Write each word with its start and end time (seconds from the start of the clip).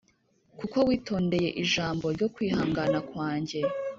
Kuko 0.59 0.77
witondeye 0.87 1.49
ijambo 1.63 2.05
ryo 2.15 2.27
kwihangana 2.33 2.97
kwanjye 3.09 3.59